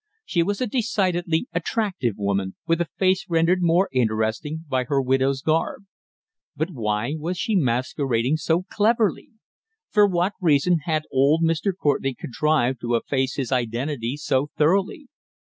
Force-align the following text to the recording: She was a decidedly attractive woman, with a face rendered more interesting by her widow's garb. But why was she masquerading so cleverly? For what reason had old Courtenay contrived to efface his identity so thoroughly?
She 0.25 0.41
was 0.41 0.59
a 0.59 0.65
decidedly 0.65 1.45
attractive 1.53 2.15
woman, 2.17 2.55
with 2.65 2.81
a 2.81 2.87
face 2.97 3.27
rendered 3.29 3.61
more 3.61 3.87
interesting 3.91 4.65
by 4.67 4.85
her 4.85 4.99
widow's 4.99 5.43
garb. 5.43 5.85
But 6.55 6.71
why 6.71 7.13
was 7.19 7.37
she 7.37 7.55
masquerading 7.55 8.37
so 8.37 8.63
cleverly? 8.63 9.29
For 9.91 10.07
what 10.07 10.33
reason 10.41 10.79
had 10.85 11.03
old 11.11 11.43
Courtenay 11.79 12.15
contrived 12.15 12.81
to 12.81 12.95
efface 12.95 13.35
his 13.35 13.51
identity 13.51 14.17
so 14.17 14.49
thoroughly? 14.57 15.07